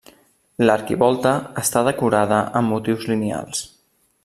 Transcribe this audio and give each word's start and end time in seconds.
L'arquivolta 0.67 1.33
està 1.63 1.83
decorada 1.89 2.41
amb 2.61 2.75
motius 2.77 3.07
lineals. 3.13 3.63